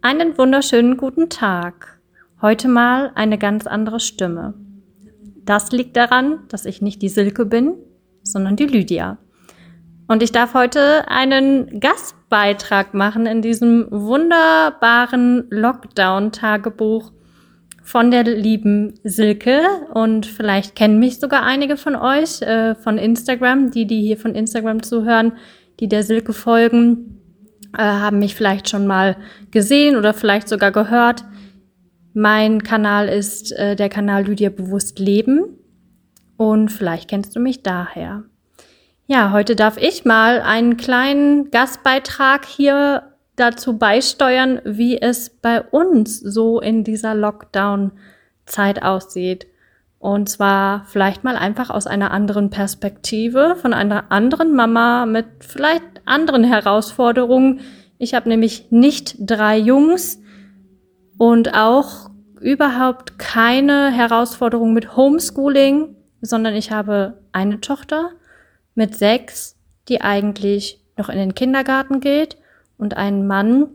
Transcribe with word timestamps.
Einen 0.00 0.38
wunderschönen 0.38 0.96
guten 0.96 1.28
Tag. 1.28 1.98
Heute 2.40 2.68
mal 2.68 3.10
eine 3.16 3.36
ganz 3.36 3.66
andere 3.66 3.98
Stimme. 3.98 4.54
Das 5.44 5.72
liegt 5.72 5.96
daran, 5.96 6.38
dass 6.48 6.66
ich 6.66 6.80
nicht 6.80 7.02
die 7.02 7.08
Silke 7.08 7.44
bin, 7.44 7.74
sondern 8.22 8.54
die 8.54 8.66
Lydia. 8.66 9.18
Und 10.06 10.22
ich 10.22 10.30
darf 10.30 10.54
heute 10.54 11.08
einen 11.08 11.80
Gastbeitrag 11.80 12.94
machen 12.94 13.26
in 13.26 13.42
diesem 13.42 13.88
wunderbaren 13.90 15.48
Lockdown-Tagebuch 15.50 17.10
von 17.82 18.12
der 18.12 18.22
lieben 18.22 19.00
Silke. 19.02 19.62
Und 19.94 20.26
vielleicht 20.26 20.76
kennen 20.76 21.00
mich 21.00 21.18
sogar 21.18 21.42
einige 21.42 21.76
von 21.76 21.96
euch 21.96 22.40
äh, 22.42 22.76
von 22.76 22.98
Instagram, 22.98 23.72
die, 23.72 23.84
die 23.84 24.02
hier 24.02 24.16
von 24.16 24.36
Instagram 24.36 24.80
zuhören, 24.84 25.32
die 25.80 25.88
der 25.88 26.04
Silke 26.04 26.32
folgen 26.32 27.17
äh, 27.76 27.82
haben 27.82 28.18
mich 28.18 28.34
vielleicht 28.34 28.68
schon 28.68 28.86
mal 28.86 29.16
gesehen 29.50 29.96
oder 29.96 30.14
vielleicht 30.14 30.48
sogar 30.48 30.72
gehört. 30.72 31.24
Mein 32.14 32.62
Kanal 32.62 33.08
ist 33.08 33.52
äh, 33.52 33.76
der 33.76 33.88
Kanal 33.88 34.24
Lydia 34.24 34.50
Bewusst 34.50 34.98
Leben 34.98 35.58
und 36.36 36.70
vielleicht 36.70 37.08
kennst 37.08 37.36
du 37.36 37.40
mich 37.40 37.62
daher. 37.62 38.24
Ja, 39.06 39.32
heute 39.32 39.56
darf 39.56 39.76
ich 39.78 40.04
mal 40.04 40.40
einen 40.40 40.76
kleinen 40.76 41.50
Gastbeitrag 41.50 42.44
hier 42.44 43.14
dazu 43.36 43.78
beisteuern, 43.78 44.60
wie 44.64 45.00
es 45.00 45.30
bei 45.30 45.62
uns 45.62 46.18
so 46.20 46.60
in 46.60 46.84
dieser 46.84 47.14
Lockdown-Zeit 47.14 48.82
aussieht. 48.82 49.46
Und 49.98 50.28
zwar 50.28 50.84
vielleicht 50.86 51.24
mal 51.24 51.36
einfach 51.36 51.70
aus 51.70 51.86
einer 51.86 52.10
anderen 52.12 52.50
Perspektive, 52.50 53.56
von 53.60 53.72
einer 53.72 54.12
anderen 54.12 54.54
Mama 54.54 55.06
mit 55.06 55.26
vielleicht 55.40 55.97
anderen 56.08 56.44
Herausforderungen. 56.44 57.60
Ich 57.98 58.14
habe 58.14 58.28
nämlich 58.28 58.66
nicht 58.70 59.16
drei 59.18 59.58
Jungs 59.58 60.20
und 61.18 61.54
auch 61.54 62.10
überhaupt 62.40 63.18
keine 63.18 63.90
Herausforderung 63.90 64.72
mit 64.72 64.96
Homeschooling, 64.96 65.96
sondern 66.20 66.54
ich 66.54 66.70
habe 66.70 67.18
eine 67.32 67.60
Tochter 67.60 68.10
mit 68.74 68.96
sechs, 68.96 69.56
die 69.88 70.00
eigentlich 70.00 70.80
noch 70.96 71.08
in 71.08 71.18
den 71.18 71.34
Kindergarten 71.34 72.00
geht 72.00 72.36
und 72.76 72.96
einen 72.96 73.26
Mann, 73.26 73.66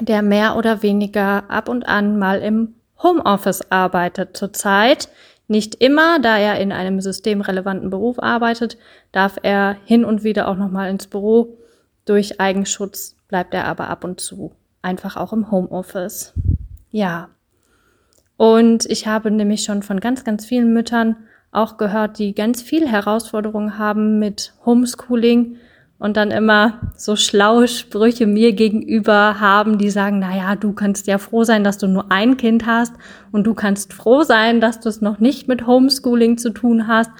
der 0.00 0.22
mehr 0.22 0.56
oder 0.56 0.82
weniger 0.82 1.50
ab 1.50 1.68
und 1.68 1.86
an 1.86 2.18
mal 2.18 2.40
im 2.40 2.74
Homeoffice 3.02 3.70
arbeitet 3.70 4.36
zurzeit. 4.36 5.08
Nicht 5.48 5.74
immer, 5.76 6.18
da 6.20 6.38
er 6.38 6.60
in 6.60 6.72
einem 6.72 7.00
systemrelevanten 7.00 7.90
Beruf 7.90 8.22
arbeitet, 8.22 8.78
darf 9.10 9.38
er 9.42 9.76
hin 9.84 10.04
und 10.04 10.24
wieder 10.24 10.48
auch 10.48 10.56
nochmal 10.56 10.90
ins 10.90 11.06
Büro. 11.06 11.58
Durch 12.04 12.40
Eigenschutz 12.40 13.16
bleibt 13.28 13.54
er 13.54 13.66
aber 13.66 13.88
ab 13.88 14.04
und 14.04 14.20
zu 14.20 14.52
einfach 14.82 15.16
auch 15.16 15.32
im 15.32 15.50
Homeoffice. 15.50 16.34
Ja. 16.90 17.30
Und 18.36 18.86
ich 18.86 19.06
habe 19.06 19.30
nämlich 19.30 19.62
schon 19.62 19.82
von 19.82 20.00
ganz, 20.00 20.24
ganz 20.24 20.44
vielen 20.44 20.72
Müttern 20.72 21.16
auch 21.52 21.76
gehört, 21.76 22.18
die 22.18 22.34
ganz 22.34 22.60
viel 22.60 22.88
Herausforderungen 22.88 23.78
haben 23.78 24.18
mit 24.18 24.52
Homeschooling 24.66 25.56
und 26.02 26.16
dann 26.16 26.32
immer 26.32 26.80
so 26.96 27.14
schlaue 27.14 27.68
Sprüche 27.68 28.26
mir 28.26 28.54
gegenüber 28.54 29.38
haben, 29.38 29.78
die 29.78 29.88
sagen, 29.88 30.18
na 30.18 30.36
ja, 30.36 30.56
du 30.56 30.72
kannst 30.72 31.06
ja 31.06 31.16
froh 31.16 31.44
sein, 31.44 31.62
dass 31.62 31.78
du 31.78 31.86
nur 31.86 32.10
ein 32.10 32.36
Kind 32.36 32.66
hast 32.66 32.92
und 33.30 33.44
du 33.44 33.54
kannst 33.54 33.92
froh 33.92 34.24
sein, 34.24 34.60
dass 34.60 34.80
du 34.80 34.88
es 34.88 35.00
noch 35.00 35.20
nicht 35.20 35.46
mit 35.46 35.64
Homeschooling 35.64 36.38
zu 36.38 36.50
tun 36.50 36.88
hast 36.88 37.12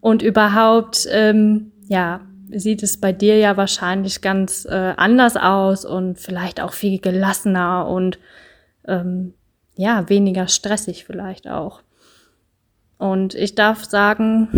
und 0.00 0.22
überhaupt, 0.22 1.06
ähm, 1.12 1.70
ja, 1.86 2.20
sieht 2.50 2.82
es 2.82 3.00
bei 3.00 3.12
dir 3.12 3.38
ja 3.38 3.56
wahrscheinlich 3.56 4.22
ganz 4.22 4.64
äh, 4.64 4.94
anders 4.96 5.36
aus 5.36 5.84
und 5.84 6.18
vielleicht 6.18 6.60
auch 6.60 6.72
viel 6.72 6.98
gelassener 6.98 7.86
und 7.86 8.18
ähm, 8.88 9.34
ja, 9.76 10.08
weniger 10.08 10.48
stressig 10.48 11.04
vielleicht 11.04 11.46
auch. 11.46 11.80
Und 12.98 13.36
ich 13.36 13.54
darf 13.54 13.84
sagen, 13.84 14.48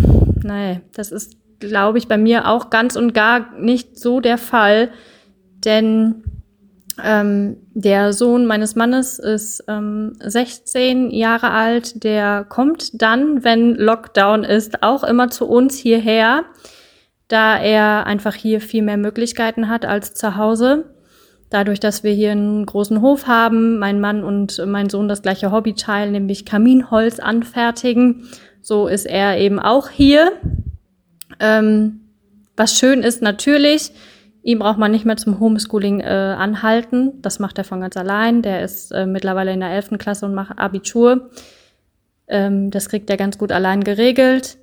nee, 0.41 0.81
das 0.95 1.11
ist 1.11 1.37
glaube 1.59 1.97
ich, 1.97 2.07
bei 2.07 2.17
mir 2.17 2.47
auch 2.47 2.69
ganz 2.69 2.95
und 2.95 3.13
gar 3.13 3.53
nicht 3.57 3.97
so 3.97 4.19
der 4.19 4.37
Fall, 4.37 4.89
denn 5.65 6.23
ähm, 7.03 7.57
der 7.73 8.13
Sohn 8.13 8.45
meines 8.45 8.75
Mannes 8.75 9.19
ist 9.19 9.63
ähm, 9.67 10.13
16 10.19 11.11
Jahre 11.11 11.51
alt. 11.51 12.03
Der 12.03 12.45
kommt 12.47 13.01
dann, 13.01 13.43
wenn 13.43 13.75
Lockdown 13.75 14.43
ist, 14.43 14.83
auch 14.83 15.03
immer 15.03 15.29
zu 15.29 15.47
uns 15.47 15.77
hierher, 15.77 16.43
da 17.27 17.57
er 17.57 18.05
einfach 18.05 18.35
hier 18.35 18.59
viel 18.61 18.81
mehr 18.81 18.97
Möglichkeiten 18.97 19.69
hat 19.69 19.85
als 19.85 20.13
zu 20.13 20.35
Hause. 20.35 20.93
Dadurch, 21.49 21.79
dass 21.79 22.03
wir 22.03 22.11
hier 22.11 22.31
einen 22.31 22.65
großen 22.65 23.01
Hof 23.01 23.27
haben, 23.27 23.79
mein 23.79 23.99
Mann 23.99 24.23
und 24.23 24.61
mein 24.67 24.89
Sohn 24.89 25.07
das 25.07 25.21
gleiche 25.21 25.51
Hobby 25.51 25.73
teilen, 25.73 26.11
nämlich 26.11 26.45
Kaminholz 26.45 27.19
anfertigen, 27.19 28.27
so 28.61 28.87
ist 28.87 29.05
er 29.05 29.37
eben 29.39 29.57
auch 29.59 29.89
hier 29.89 30.31
ähm, 31.39 32.01
was 32.55 32.77
schön 32.77 33.03
ist 33.03 33.21
natürlich, 33.21 33.91
ihm 34.43 34.59
braucht 34.59 34.77
man 34.77 34.91
nicht 34.91 35.05
mehr 35.05 35.17
zum 35.17 35.39
Homeschooling 35.39 36.01
äh, 36.01 36.05
anhalten. 36.05 37.21
Das 37.21 37.39
macht 37.39 37.57
er 37.57 37.63
von 37.63 37.81
ganz 37.81 37.95
allein. 37.97 38.41
Der 38.41 38.61
ist 38.61 38.91
äh, 38.91 39.05
mittlerweile 39.05 39.53
in 39.53 39.59
der 39.59 39.71
11. 39.71 39.97
Klasse 39.97 40.25
und 40.25 40.33
macht 40.33 40.57
Abitur. 40.57 41.29
Ähm, 42.27 42.71
das 42.71 42.89
kriegt 42.89 43.09
er 43.09 43.17
ganz 43.17 43.37
gut 43.37 43.51
allein 43.51 43.83
geregelt. 43.83 44.57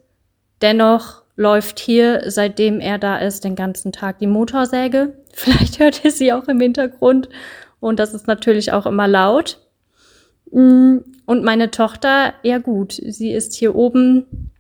Dennoch 0.63 1.23
läuft 1.37 1.79
hier, 1.79 2.23
seitdem 2.27 2.81
er 2.81 2.99
da 2.99 3.19
ist, 3.19 3.45
den 3.45 3.57
ganzen 3.57 3.93
Tag 3.93 4.19
die 4.19 4.27
Motorsäge. 4.27 5.15
Vielleicht 5.33 5.79
hört 5.79 6.05
ihr 6.05 6.11
sie 6.11 6.33
auch 6.33 6.49
im 6.49 6.61
Hintergrund. 6.61 7.29
Und 7.81 7.99
das 7.99 8.15
ist 8.15 8.27
natürlich 8.27 8.73
auch 8.73 8.87
immer 8.87 9.07
laut. 9.07 9.61
Mm, 10.51 10.99
und 11.27 11.45
meine 11.45 11.71
Tochter, 11.71 12.35
ja 12.43 12.59
gut, 12.59 12.93
sie 12.93 13.33
ist 13.33 13.55
hier 13.55 13.75
oben 13.75 14.51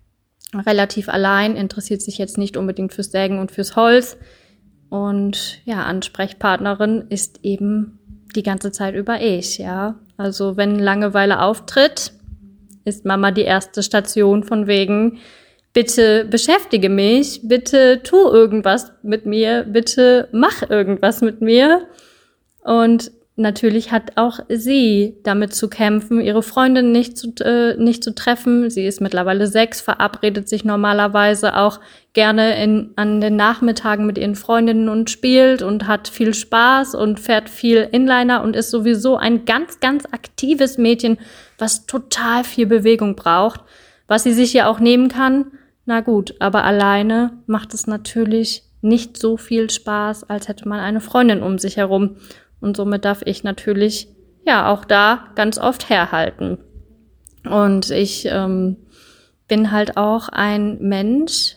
relativ 0.60 1.08
allein, 1.08 1.56
interessiert 1.56 2.02
sich 2.02 2.18
jetzt 2.18 2.38
nicht 2.38 2.56
unbedingt 2.56 2.92
fürs 2.92 3.10
Sägen 3.10 3.38
und 3.38 3.50
fürs 3.50 3.76
Holz. 3.76 4.16
Und 4.88 5.60
ja, 5.64 5.82
Ansprechpartnerin 5.84 7.06
ist 7.08 7.40
eben 7.42 7.98
die 8.34 8.42
ganze 8.42 8.72
Zeit 8.72 8.94
über 8.94 9.20
ich, 9.20 9.58
ja. 9.58 9.96
Also 10.16 10.56
wenn 10.56 10.78
Langeweile 10.78 11.40
auftritt, 11.42 12.12
ist 12.84 13.04
Mama 13.04 13.30
die 13.30 13.42
erste 13.42 13.82
Station 13.82 14.44
von 14.44 14.66
wegen, 14.66 15.18
bitte 15.72 16.24
beschäftige 16.24 16.88
mich, 16.88 17.40
bitte 17.42 18.02
tu 18.02 18.16
irgendwas 18.16 18.92
mit 19.02 19.26
mir, 19.26 19.64
bitte 19.64 20.28
mach 20.32 20.62
irgendwas 20.70 21.20
mit 21.20 21.40
mir. 21.40 21.86
Und 22.62 23.10
natürlich 23.36 23.92
hat 23.92 24.16
auch 24.16 24.40
sie 24.48 25.18
damit 25.22 25.54
zu 25.54 25.68
kämpfen, 25.68 26.20
ihre 26.20 26.42
Freundin 26.42 26.90
nicht 26.90 27.18
zu, 27.18 27.32
äh, 27.44 27.76
nicht 27.76 28.02
zu 28.02 28.14
treffen. 28.14 28.70
Sie 28.70 28.86
ist 28.86 29.00
mittlerweile 29.00 29.46
sechs, 29.46 29.80
verabredet 29.80 30.48
sich 30.48 30.64
normalerweise 30.64 31.56
auch 31.56 31.80
gerne 32.14 32.62
in, 32.62 32.92
an 32.96 33.20
den 33.20 33.36
Nachmittagen 33.36 34.06
mit 34.06 34.16
ihren 34.16 34.34
Freundinnen 34.34 34.88
und 34.88 35.10
spielt 35.10 35.62
und 35.62 35.86
hat 35.86 36.08
viel 36.08 36.32
Spaß 36.32 36.94
und 36.94 37.20
fährt 37.20 37.50
viel 37.50 37.88
Inliner 37.92 38.42
und 38.42 38.56
ist 38.56 38.70
sowieso 38.70 39.16
ein 39.16 39.44
ganz, 39.44 39.80
ganz 39.80 40.06
aktives 40.06 40.78
Mädchen, 40.78 41.18
was 41.58 41.86
total 41.86 42.42
viel 42.42 42.66
Bewegung 42.66 43.16
braucht, 43.16 43.60
was 44.08 44.22
sie 44.22 44.32
sich 44.32 44.54
ja 44.54 44.66
auch 44.66 44.80
nehmen 44.80 45.08
kann. 45.08 45.52
Na 45.84 46.00
gut, 46.00 46.34
aber 46.40 46.64
alleine 46.64 47.38
macht 47.46 47.74
es 47.74 47.86
natürlich 47.86 48.64
nicht 48.80 49.16
so 49.18 49.36
viel 49.36 49.68
Spaß, 49.68 50.24
als 50.24 50.48
hätte 50.48 50.68
man 50.68 50.80
eine 50.80 51.00
Freundin 51.00 51.42
um 51.42 51.58
sich 51.58 51.76
herum. 51.76 52.16
Und 52.60 52.76
somit 52.76 53.04
darf 53.04 53.22
ich 53.24 53.44
natürlich 53.44 54.08
ja 54.46 54.72
auch 54.72 54.84
da 54.84 55.28
ganz 55.34 55.58
oft 55.58 55.88
herhalten. 55.88 56.58
Und 57.48 57.90
ich 57.90 58.26
ähm, 58.26 58.76
bin 59.48 59.70
halt 59.70 59.96
auch 59.96 60.28
ein 60.28 60.78
Mensch, 60.80 61.56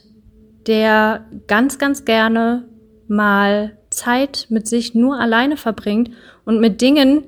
der 0.67 1.25
ganz, 1.47 1.79
ganz 1.79 2.05
gerne 2.05 2.65
mal 3.07 3.77
Zeit 3.89 4.47
mit 4.49 4.67
sich 4.67 4.93
nur 4.93 5.19
alleine 5.19 5.57
verbringt 5.57 6.11
und 6.45 6.59
mit 6.59 6.81
Dingen, 6.81 7.23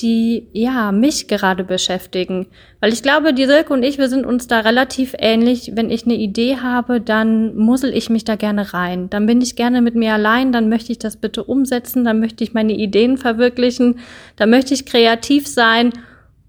die 0.00 0.48
ja 0.52 0.92
mich 0.92 1.28
gerade 1.28 1.64
beschäftigen. 1.64 2.46
Weil 2.80 2.92
ich 2.92 3.02
glaube, 3.02 3.34
die 3.34 3.46
Silke 3.46 3.72
und 3.72 3.82
ich, 3.82 3.98
wir 3.98 4.08
sind 4.08 4.24
uns 4.24 4.46
da 4.46 4.60
relativ 4.60 5.14
ähnlich. 5.18 5.72
Wenn 5.74 5.90
ich 5.90 6.04
eine 6.04 6.14
Idee 6.14 6.56
habe, 6.56 7.00
dann 7.00 7.56
mussel 7.56 7.94
ich 7.94 8.10
mich 8.10 8.24
da 8.24 8.36
gerne 8.36 8.72
rein. 8.72 9.10
Dann 9.10 9.26
bin 9.26 9.40
ich 9.40 9.56
gerne 9.56 9.82
mit 9.82 9.94
mir 9.94 10.14
allein, 10.14 10.52
dann 10.52 10.68
möchte 10.68 10.92
ich 10.92 10.98
das 10.98 11.16
bitte 11.16 11.44
umsetzen, 11.44 12.04
dann 12.04 12.20
möchte 12.20 12.44
ich 12.44 12.54
meine 12.54 12.72
Ideen 12.72 13.16
verwirklichen, 13.16 13.98
dann 14.36 14.50
möchte 14.50 14.74
ich 14.74 14.86
kreativ 14.86 15.46
sein. 15.46 15.92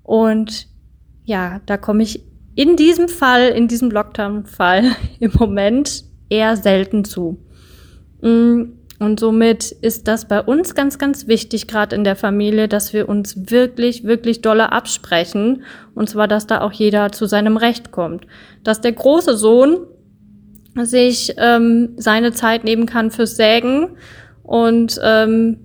Und 0.03 0.67
ja, 1.25 1.61
da 1.65 1.77
komme 1.77 2.03
ich 2.03 2.23
in 2.55 2.75
diesem 2.75 3.07
Fall, 3.07 3.49
in 3.49 3.67
diesem 3.67 3.91
Lockdown-Fall 3.91 4.83
im 5.19 5.31
Moment 5.37 6.03
eher 6.29 6.55
selten 6.57 7.03
zu. 7.05 7.37
Mm, 8.21 8.63
und 9.01 9.19
somit 9.19 9.71
ist 9.71 10.07
das 10.07 10.27
bei 10.27 10.39
uns 10.39 10.75
ganz, 10.75 10.99
ganz 10.99 11.25
wichtig, 11.25 11.67
gerade 11.67 11.95
in 11.95 12.03
der 12.03 12.15
Familie, 12.15 12.67
dass 12.67 12.93
wir 12.93 13.09
uns 13.09 13.49
wirklich, 13.49 14.03
wirklich 14.03 14.41
dolle 14.41 14.71
absprechen. 14.71 15.63
Und 15.95 16.07
zwar, 16.07 16.27
dass 16.27 16.45
da 16.45 16.61
auch 16.61 16.71
jeder 16.71 17.11
zu 17.11 17.25
seinem 17.25 17.57
Recht 17.57 17.91
kommt. 17.91 18.27
Dass 18.63 18.79
der 18.79 18.91
große 18.91 19.35
Sohn 19.35 19.87
sich 20.75 21.33
ähm, 21.37 21.93
seine 21.97 22.31
Zeit 22.31 22.63
nehmen 22.63 22.85
kann 22.85 23.09
fürs 23.09 23.35
Sägen 23.35 23.97
und 24.43 24.99
ähm, 25.03 25.57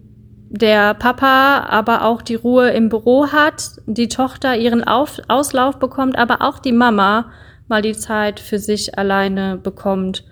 der 0.48 0.94
Papa 0.94 1.66
aber 1.68 2.06
auch 2.06 2.22
die 2.22 2.36
Ruhe 2.36 2.70
im 2.70 2.88
Büro 2.88 3.26
hat, 3.26 3.72
die 3.84 4.08
Tochter 4.08 4.56
ihren 4.56 4.82
Auf 4.82 5.20
Auslauf 5.28 5.78
bekommt, 5.78 6.16
aber 6.16 6.40
auch 6.40 6.58
die 6.58 6.72
Mama 6.72 7.30
mal 7.68 7.82
die 7.82 7.96
Zeit 7.96 8.40
für 8.40 8.58
sich 8.58 8.98
alleine 8.98 9.58
bekommt. 9.58 10.24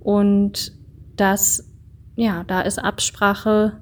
Und 0.00 0.72
das, 1.16 1.67
ja, 2.18 2.42
da 2.48 2.62
ist 2.62 2.80
Absprache 2.80 3.74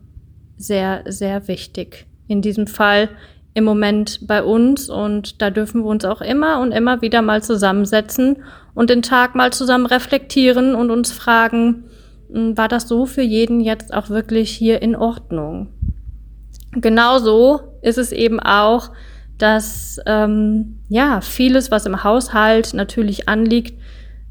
sehr, 0.59 1.05
sehr 1.07 1.49
wichtig. 1.49 2.05
In 2.29 2.43
diesem 2.43 2.67
Fall 2.67 3.09
im 3.55 3.65
Moment 3.65 4.27
bei 4.27 4.43
uns 4.43 4.91
und 4.91 5.41
da 5.41 5.49
dürfen 5.49 5.83
wir 5.83 5.89
uns 5.89 6.05
auch 6.05 6.21
immer 6.21 6.61
und 6.61 6.73
immer 6.73 7.01
wieder 7.01 7.23
mal 7.23 7.43
zusammensetzen 7.43 8.43
und 8.75 8.91
den 8.91 9.01
Tag 9.01 9.35
mal 9.35 9.55
zusammen 9.55 9.87
reflektieren 9.87 10.75
und 10.75 10.91
uns 10.91 11.13
fragen, 11.13 11.85
hm, 12.31 12.59
war 12.59 12.69
das 12.69 12.89
so 12.89 13.07
für 13.07 13.23
jeden 13.23 13.61
jetzt 13.61 13.95
auch 13.95 14.11
wirklich 14.11 14.51
hier 14.51 14.83
in 14.83 14.97
Ordnung? 14.97 15.69
Genauso 16.73 17.61
ist 17.81 17.97
es 17.97 18.13
eben 18.13 18.39
auch, 18.39 18.91
dass 19.39 19.99
ähm, 20.05 20.81
ja 20.91 21.23
vieles, 21.23 21.71
was 21.71 21.87
im 21.87 22.05
Haushalt 22.05 22.75
natürlich 22.75 23.31
anliegt, 23.31 23.81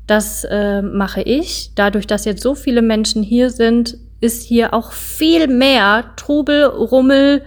das 0.08 0.44
äh, 0.44 0.82
mache 0.82 1.22
ich. 1.22 1.74
Dadurch, 1.76 2.08
dass 2.08 2.26
jetzt 2.26 2.44
so 2.44 2.56
viele 2.56 2.82
Menschen 2.82 3.24
hier 3.24 3.50
sind, 3.50 3.98
ist 4.22 4.44
hier 4.44 4.74
auch 4.74 4.92
viel 4.92 5.48
mehr 5.48 6.12
Trubel, 6.16 6.64
Rummel, 6.66 7.44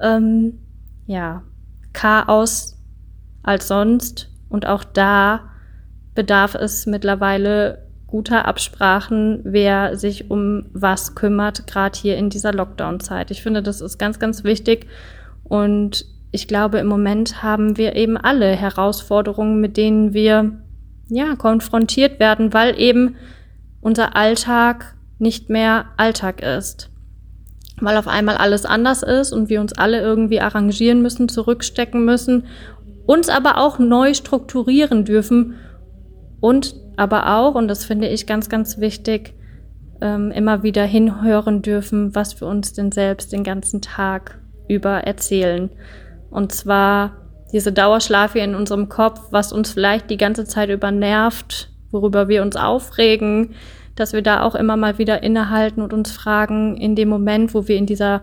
ähm, 0.00 0.58
ja, 1.06 1.42
Chaos 1.92 2.78
als 3.42 3.68
sonst. 3.68 4.28
Und 4.48 4.66
auch 4.66 4.84
da 4.84 5.50
bedarf 6.14 6.54
es 6.54 6.86
mittlerweile 6.86 7.86
guter 8.06 8.46
Absprachen, 8.46 9.40
wer 9.44 9.96
sich 9.96 10.30
um 10.30 10.66
was 10.72 11.14
kümmert, 11.14 11.66
gerade 11.66 11.96
hier 11.96 12.16
in 12.16 12.28
dieser 12.28 12.52
Lockdown-Zeit. 12.52 13.30
Ich 13.30 13.42
finde, 13.42 13.62
das 13.62 13.80
ist 13.80 13.98
ganz, 13.98 14.18
ganz 14.18 14.42
wichtig. 14.42 14.86
Und 15.44 16.06
ich 16.32 16.48
glaube, 16.48 16.78
im 16.78 16.88
Moment 16.88 17.42
haben 17.42 17.76
wir 17.76 17.94
eben 17.94 18.16
alle 18.16 18.48
Herausforderungen, 18.56 19.60
mit 19.60 19.76
denen 19.76 20.12
wir 20.12 20.60
ja 21.10 21.36
konfrontiert 21.36 22.20
werden, 22.20 22.52
weil 22.52 22.78
eben 22.78 23.16
unser 23.80 24.16
Alltag 24.16 24.94
nicht 25.18 25.50
mehr 25.50 25.86
Alltag 25.96 26.42
ist 26.42 26.90
weil 27.80 27.96
auf 27.96 28.08
einmal 28.08 28.36
alles 28.36 28.64
anders 28.64 29.02
ist 29.02 29.32
und 29.32 29.48
wir 29.48 29.60
uns 29.60 29.72
alle 29.72 30.00
irgendwie 30.00 30.40
arrangieren 30.40 31.02
müssen, 31.02 31.28
zurückstecken 31.28 32.04
müssen, 32.04 32.46
uns 33.06 33.28
aber 33.28 33.58
auch 33.58 33.78
neu 33.78 34.14
strukturieren 34.14 35.04
dürfen 35.04 35.54
und 36.40 36.76
aber 36.96 37.34
auch, 37.38 37.54
und 37.54 37.68
das 37.68 37.84
finde 37.84 38.08
ich 38.08 38.26
ganz, 38.26 38.48
ganz 38.48 38.78
wichtig, 38.78 39.34
ähm, 40.00 40.30
immer 40.30 40.62
wieder 40.62 40.84
hinhören 40.84 41.62
dürfen, 41.62 42.14
was 42.14 42.40
wir 42.40 42.48
uns 42.48 42.72
denn 42.72 42.92
selbst 42.92 43.32
den 43.32 43.44
ganzen 43.44 43.80
Tag 43.80 44.38
über 44.68 44.98
erzählen. 44.98 45.70
Und 46.30 46.52
zwar 46.52 47.19
diese 47.52 47.72
Dauerschlafe 47.72 48.38
in 48.38 48.54
unserem 48.54 48.88
Kopf, 48.88 49.20
was 49.30 49.52
uns 49.52 49.72
vielleicht 49.72 50.10
die 50.10 50.16
ganze 50.16 50.44
Zeit 50.44 50.70
über 50.70 50.90
nervt, 50.90 51.70
worüber 51.90 52.28
wir 52.28 52.42
uns 52.42 52.56
aufregen, 52.56 53.54
dass 53.96 54.12
wir 54.12 54.22
da 54.22 54.42
auch 54.42 54.54
immer 54.54 54.76
mal 54.76 54.98
wieder 54.98 55.22
innehalten 55.22 55.82
und 55.82 55.92
uns 55.92 56.12
fragen, 56.12 56.76
in 56.76 56.94
dem 56.94 57.08
Moment, 57.08 57.54
wo 57.54 57.68
wir 57.68 57.76
in 57.76 57.86
dieser 57.86 58.22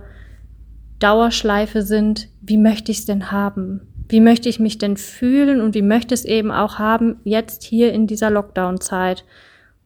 Dauerschleife 0.99 1.81
sind, 1.83 2.29
wie 2.41 2.57
möchte 2.57 2.91
ich 2.91 2.99
es 2.99 3.05
denn 3.05 3.31
haben? 3.31 3.81
Wie 4.09 4.21
möchte 4.21 4.49
ich 4.49 4.59
mich 4.59 4.77
denn 4.77 4.97
fühlen 4.97 5.61
und 5.61 5.75
wie 5.75 5.81
möchte 5.81 6.13
es 6.13 6.25
eben 6.25 6.51
auch 6.51 6.79
haben, 6.79 7.17
jetzt 7.23 7.63
hier 7.63 7.91
in 7.93 8.07
dieser 8.07 8.29
Lockdown-Zeit? 8.29 9.25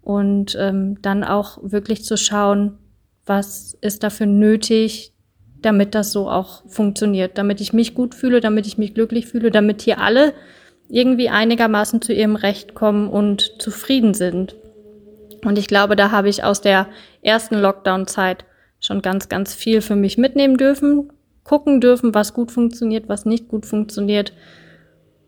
Und 0.02 0.56
ähm, 0.60 1.02
dann 1.02 1.24
auch 1.24 1.60
wirklich 1.62 2.06
zu 2.06 2.18
schauen, 2.18 2.78
was 3.26 3.78
ist 3.82 4.04
dafür 4.04 4.28
nötig, 4.28 5.14
damit 5.62 5.96
das 5.96 6.12
so 6.12 6.30
auch 6.30 6.64
funktioniert, 6.68 7.38
damit 7.38 7.62
ich 7.62 7.74
mich 7.74 7.94
gut 7.94 8.16
fühle, 8.16 8.42
damit 8.42 8.68
ich 8.68 8.78
mich 8.78 8.94
glücklich 8.94 9.28
fühle, 9.28 9.52
damit 9.52 9.82
hier 9.82 10.00
alle 10.00 10.34
irgendwie 10.90 11.30
einigermaßen 11.30 12.02
zu 12.02 12.14
ihrem 12.14 12.36
Recht 12.36 12.76
kommen 12.76 13.10
und 13.10 13.62
zufrieden 13.62 14.14
sind. 14.14 14.56
Und 15.44 15.58
ich 15.58 15.68
glaube, 15.68 15.96
da 15.96 16.12
habe 16.12 16.30
ich 16.30 16.44
aus 16.44 16.62
der 16.62 16.88
ersten 17.22 17.56
Lockdown-Zeit 17.56 18.46
schon 18.80 19.02
ganz, 19.02 19.30
ganz 19.30 19.54
viel 19.54 19.82
für 19.82 19.96
mich 19.96 20.18
mitnehmen 20.18 20.58
dürfen, 20.58 21.12
gucken 21.44 21.82
dürfen, 21.82 22.14
was 22.14 22.34
gut 22.34 22.52
funktioniert, 22.52 23.08
was 23.08 23.26
nicht 23.26 23.48
gut 23.48 23.66
funktioniert. 23.66 24.34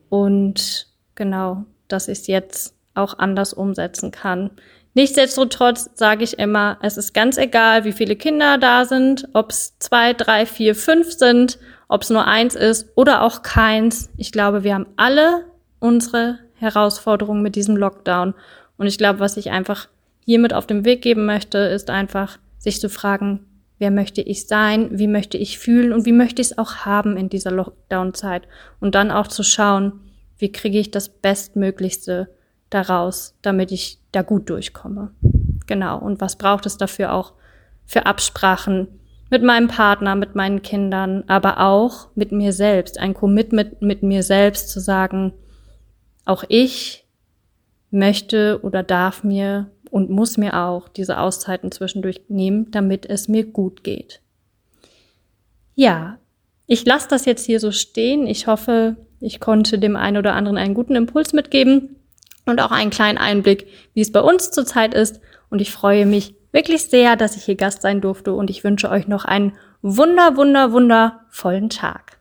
Und 0.09 0.87
genau, 1.15 1.65
dass 1.87 2.07
ich 2.07 2.19
es 2.19 2.27
jetzt 2.27 2.75
auch 2.93 3.17
anders 3.17 3.53
umsetzen 3.53 4.11
kann. 4.11 4.51
Nichtsdestotrotz 4.95 5.89
sage 5.95 6.23
ich 6.23 6.37
immer, 6.37 6.77
es 6.81 6.97
ist 6.97 7.13
ganz 7.13 7.37
egal, 7.37 7.83
wie 7.83 7.93
viele 7.93 8.15
Kinder 8.15 8.59
da 8.59 8.85
sind, 8.85 9.27
ob 9.33 9.49
es 9.49 9.77
zwei, 9.79 10.13
drei, 10.13 10.45
vier, 10.45 10.75
fünf 10.75 11.11
sind, 11.13 11.57
ob 11.87 12.03
es 12.03 12.11
nur 12.11 12.27
eins 12.27 12.55
ist 12.55 12.89
oder 12.95 13.23
auch 13.23 13.41
keins. 13.41 14.11
Ich 14.17 14.31
glaube, 14.31 14.63
wir 14.63 14.75
haben 14.75 14.87
alle 14.95 15.45
unsere 15.79 16.39
Herausforderungen 16.55 17.41
mit 17.41 17.55
diesem 17.55 17.75
Lockdown. 17.75 18.35
Und 18.77 18.87
ich 18.87 18.97
glaube, 18.97 19.19
was 19.19 19.37
ich 19.37 19.49
einfach 19.49 19.89
hiermit 20.25 20.53
auf 20.53 20.67
den 20.67 20.85
Weg 20.85 21.01
geben 21.01 21.25
möchte, 21.25 21.57
ist 21.57 21.89
einfach, 21.89 22.37
sich 22.59 22.79
zu 22.79 22.89
fragen, 22.89 23.45
wer 23.79 23.91
möchte 23.91 24.21
ich 24.21 24.47
sein, 24.47 24.97
wie 24.97 25.07
möchte 25.07 25.37
ich 25.37 25.59
fühlen 25.59 25.91
und 25.91 26.05
wie 26.05 26.13
möchte 26.13 26.41
ich 26.41 26.51
es 26.51 26.57
auch 26.57 26.85
haben 26.85 27.17
in 27.17 27.29
dieser 27.29 27.51
Lockdown-Zeit. 27.51 28.47
Und 28.79 28.95
dann 28.95 29.11
auch 29.11 29.27
zu 29.27 29.43
schauen, 29.43 29.99
wie 30.37 30.51
kriege 30.51 30.79
ich 30.79 30.91
das 30.91 31.09
Bestmöglichste 31.09 32.29
daraus, 32.69 33.35
damit 33.41 33.71
ich 33.71 33.99
da 34.13 34.21
gut 34.21 34.49
durchkomme. 34.49 35.11
Genau. 35.67 35.99
Und 35.99 36.21
was 36.21 36.37
braucht 36.37 36.65
es 36.65 36.77
dafür 36.77 37.13
auch 37.13 37.33
für 37.85 38.05
Absprachen 38.05 38.87
mit 39.29 39.43
meinem 39.43 39.67
Partner, 39.67 40.15
mit 40.15 40.35
meinen 40.35 40.61
Kindern, 40.61 41.23
aber 41.27 41.59
auch 41.59 42.09
mit 42.15 42.31
mir 42.31 42.53
selbst, 42.53 42.99
ein 42.99 43.13
Commitment 43.13 43.81
mit 43.81 44.03
mir 44.03 44.23
selbst 44.23 44.69
zu 44.69 44.79
sagen, 44.79 45.33
auch 46.23 46.43
ich 46.47 47.05
möchte 47.89 48.59
oder 48.63 48.83
darf 48.83 49.23
mir 49.23 49.71
und 49.89 50.09
muss 50.09 50.37
mir 50.37 50.57
auch 50.57 50.87
diese 50.87 51.19
Auszeiten 51.19 51.71
zwischendurch 51.71 52.21
nehmen, 52.27 52.71
damit 52.71 53.05
es 53.05 53.27
mir 53.27 53.43
gut 53.43 53.83
geht. 53.83 54.21
Ja, 55.75 56.19
ich 56.67 56.85
lasse 56.85 57.07
das 57.09 57.25
jetzt 57.25 57.45
hier 57.45 57.59
so 57.59 57.71
stehen. 57.71 58.27
Ich 58.27 58.47
hoffe, 58.47 58.95
ich 59.19 59.39
konnte 59.39 59.79
dem 59.79 59.95
einen 59.95 60.17
oder 60.17 60.33
anderen 60.33 60.57
einen 60.57 60.73
guten 60.73 60.95
Impuls 60.95 61.33
mitgeben 61.33 61.95
und 62.45 62.61
auch 62.61 62.71
einen 62.71 62.89
kleinen 62.89 63.17
Einblick, 63.17 63.67
wie 63.93 64.01
es 64.01 64.11
bei 64.11 64.21
uns 64.21 64.51
zurzeit 64.51 64.93
ist. 64.93 65.21
Und 65.49 65.61
ich 65.61 65.71
freue 65.71 66.05
mich 66.05 66.35
wirklich 66.51 66.83
sehr, 66.83 67.15
dass 67.15 67.35
ich 67.35 67.43
hier 67.43 67.55
Gast 67.55 67.81
sein 67.81 68.01
durfte 68.01 68.33
und 68.33 68.49
ich 68.49 68.63
wünsche 68.63 68.89
euch 68.89 69.07
noch 69.07 69.25
einen 69.25 69.53
wunder, 69.81 70.37
wunder, 70.37 70.71
wundervollen 70.71 71.69
Tag. 71.69 72.19